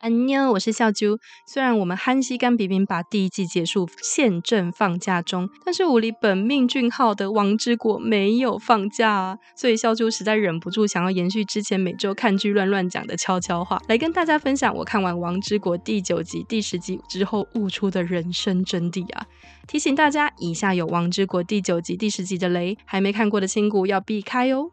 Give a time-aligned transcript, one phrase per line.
[0.00, 1.18] 安妞，我是笑啾。
[1.46, 19.26] 虽然我们憨西干比饼把第一季结束，现正放假中，但是我离本命俊浩的王之国没有放假啊，所以笑啾实在忍不住想要延续之前每周看剧乱乱讲的悄悄话，来跟大家分享我看完王之国第九集、第十集之后悟出的人生真谛啊！
[19.68, 24.70] 提醒大家，以下有王之国第九集、第十集的雷，还没看过的亲骨要避开哦。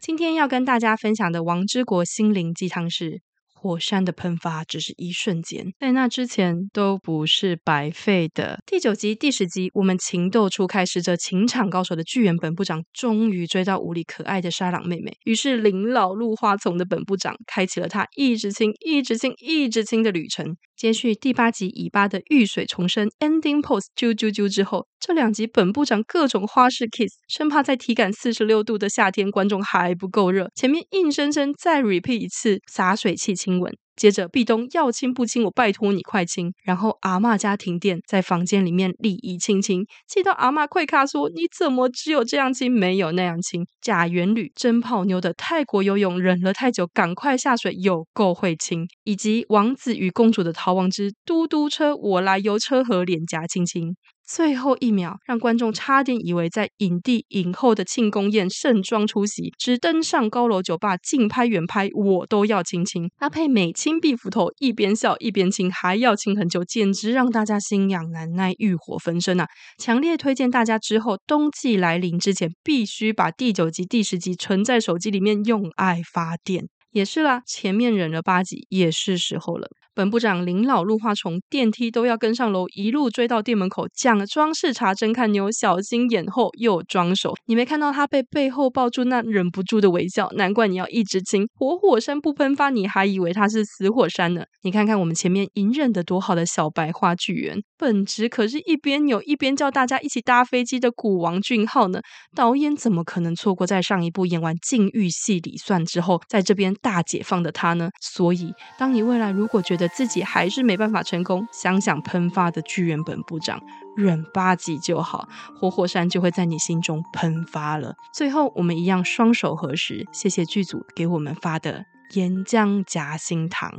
[0.00, 3.25] 今天要跟大家分享的王之国心灵鸡汤是。
[3.66, 8.60] 火山的喷发只是一瞬间，在那之前都不是白费的。
[8.64, 20.56] 第九集、第十集，我们情窦初开、时，这情场高手的巨猿本部长终于追到无理可爱的沙朗妹妹，于是临老入花丛的本部长开启了他一直亲、一直亲、一直亲的旅程。
[20.76, 33.72] 接续第八集以巴的遇水重生 ending pose 啾啾啾之后，这两集本部长各种花式 kiss，生怕在体感四十六度的夏天观众还不够热，前面硬生生再 repeat 一次洒水器亲吻。
[33.96, 36.52] 接着壁咚要亲不亲，我拜托你快亲。
[36.62, 48.86] 然后阿嬷家停电，在房间里面礼仪亲亲，气到阿嬷快卡说：“你怎么只有这样亲，没有那样亲？”假元旅真泡妞的泰国游泳忍了太久，赶快下水，有够会亲。
[49.04, 53.96] 以及王子与公主的逃亡之嘟嘟车，我来游车河脸颊亲亲。
[54.26, 63.08] 最后一秒，让观众差点以为在影帝影后的庆功宴盛装出席，只登上高楼酒吧，近拍远拍我都要亲亲。
[63.18, 69.46] 搭配美亲碧斧头，一边笑一边亲，还要亲很久，简直让大家心痒难耐，欲火焚身啊！
[69.78, 76.66] 强烈推荐大家之后冬季来临之前，必须把第九集、第十集存在手机里面用爱发电。
[76.90, 79.68] 也是啦，前面忍了八集，也是时候了。
[79.96, 87.34] 本部长临老入花丛，电梯都要跟上楼，一路追到店门口，假装视察侦看牛，小心眼后又装熟。
[87.46, 90.28] 你没看到他被背后抱住那忍不住的微笑？
[90.34, 91.48] 难怪你要一直亲。
[91.54, 94.42] 活火山不喷发，你还以为他是死火山呢？
[94.64, 102.02] 你看看我们前面隐忍的多好的小白花剧园，本职可是一边扭一边叫大家一起搭飞机的古王俊浩呢。
[102.34, 107.88] 导演怎么可能错过在上一部演完禁欲戏里算之后，在这边大解放的他呢？
[108.02, 113.60] 所以，当你未来如果觉得自己还是没办法成功，想想喷发的剧原本部长，
[113.96, 117.94] 忍八级就好，活火山就会在你心中喷发了。
[118.14, 123.72] 最后，我们一样双手合十，谢谢剧组给我们发的岩浆夹心糖。